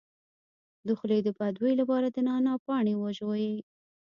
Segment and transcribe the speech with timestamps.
[0.85, 3.51] د خولې د بد بوی لپاره د نعناع پاڼې وژويئ